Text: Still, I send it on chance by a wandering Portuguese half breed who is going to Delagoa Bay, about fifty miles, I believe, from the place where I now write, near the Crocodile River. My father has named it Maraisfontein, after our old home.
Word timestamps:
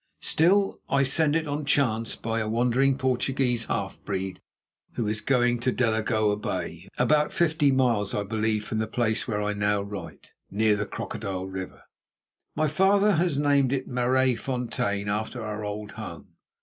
Still, 0.23 0.79
I 0.89 1.03
send 1.03 1.35
it 1.35 1.47
on 1.47 1.63
chance 1.63 2.15
by 2.15 2.39
a 2.39 2.49
wandering 2.49 2.97
Portuguese 2.97 3.65
half 3.65 4.03
breed 4.03 4.41
who 4.93 5.07
is 5.07 5.21
going 5.21 5.59
to 5.59 5.71
Delagoa 5.71 6.37
Bay, 6.37 6.87
about 6.97 7.31
fifty 7.31 7.71
miles, 7.71 8.15
I 8.15 8.23
believe, 8.23 8.63
from 8.65 8.79
the 8.79 8.87
place 8.87 9.27
where 9.27 9.43
I 9.43 9.53
now 9.53 9.83
write, 9.83 10.33
near 10.49 10.75
the 10.75 10.87
Crocodile 10.87 11.45
River. 11.45 11.83
My 12.55 12.67
father 12.67 13.17
has 13.17 13.37
named 13.37 13.71
it 13.71 13.87
Maraisfontein, 13.87 15.07
after 15.07 15.43
our 15.45 15.63
old 15.63 15.91
home. 15.91 16.29